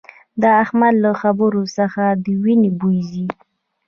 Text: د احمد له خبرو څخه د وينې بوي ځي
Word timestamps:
د 0.41 0.43
احمد 0.63 0.95
له 1.05 1.11
خبرو 1.21 1.63
څخه 1.77 2.03
د 2.23 2.25
وينې 2.43 2.71
بوي 2.79 2.99
ځي 3.11 3.25